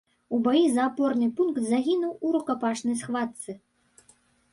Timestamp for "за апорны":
0.77-1.27